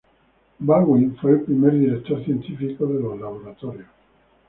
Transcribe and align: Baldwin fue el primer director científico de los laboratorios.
Baldwin 0.57 1.15
fue 1.17 1.33
el 1.33 1.41
primer 1.41 1.73
director 1.73 2.25
científico 2.25 2.87
de 2.87 3.01
los 3.01 3.21
laboratorios. 3.21 3.85